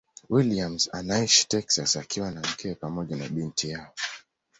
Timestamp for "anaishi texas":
0.93-1.95